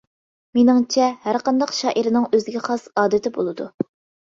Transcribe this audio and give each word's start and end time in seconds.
مېنىڭچە، 0.57 1.09
ھەرقانداق 1.25 1.75
شائىرنىڭ 1.81 2.27
ئۆزىگە 2.39 2.65
خاس 2.71 2.89
ئادىتى 3.03 3.37
بولىدۇ. 3.39 3.71